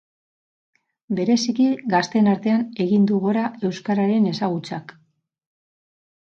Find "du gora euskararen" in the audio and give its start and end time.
3.13-4.29